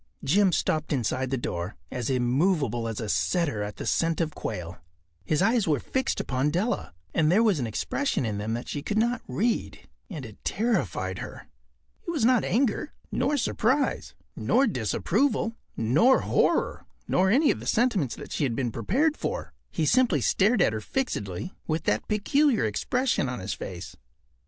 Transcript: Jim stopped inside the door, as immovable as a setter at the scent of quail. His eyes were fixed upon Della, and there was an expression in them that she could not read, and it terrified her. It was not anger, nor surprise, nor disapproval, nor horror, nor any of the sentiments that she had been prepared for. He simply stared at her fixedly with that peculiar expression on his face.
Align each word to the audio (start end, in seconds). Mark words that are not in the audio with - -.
Jim 0.23 0.51
stopped 0.51 0.91
inside 0.91 1.29
the 1.29 1.37
door, 1.37 1.75
as 1.91 2.09
immovable 2.09 2.87
as 2.87 2.99
a 2.99 3.07
setter 3.07 3.61
at 3.61 3.75
the 3.75 3.85
scent 3.85 4.19
of 4.19 4.33
quail. 4.33 4.79
His 5.25 5.43
eyes 5.43 5.67
were 5.67 5.79
fixed 5.79 6.19
upon 6.19 6.49
Della, 6.49 6.95
and 7.13 7.31
there 7.31 7.43
was 7.43 7.59
an 7.59 7.67
expression 7.67 8.25
in 8.25 8.39
them 8.39 8.55
that 8.55 8.67
she 8.67 8.81
could 8.81 8.97
not 8.97 9.21
read, 9.27 9.81
and 10.09 10.25
it 10.25 10.43
terrified 10.43 11.19
her. 11.19 11.45
It 12.07 12.09
was 12.09 12.25
not 12.25 12.43
anger, 12.43 12.93
nor 13.11 13.37
surprise, 13.37 14.15
nor 14.35 14.65
disapproval, 14.65 15.55
nor 15.77 16.21
horror, 16.21 16.87
nor 17.07 17.29
any 17.29 17.51
of 17.51 17.59
the 17.59 17.67
sentiments 17.67 18.15
that 18.15 18.31
she 18.31 18.43
had 18.43 18.55
been 18.55 18.71
prepared 18.71 19.15
for. 19.15 19.53
He 19.69 19.85
simply 19.85 20.19
stared 20.21 20.63
at 20.63 20.73
her 20.73 20.81
fixedly 20.81 21.53
with 21.67 21.83
that 21.83 22.07
peculiar 22.07 22.65
expression 22.65 23.29
on 23.29 23.37
his 23.39 23.53
face. 23.53 23.95